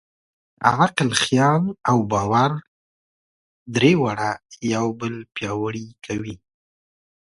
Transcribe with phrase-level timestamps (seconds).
[0.73, 2.51] عقل، خیال او باور؛
[3.75, 4.31] درې واړه
[4.73, 6.35] یو بل پیاوړي کوي.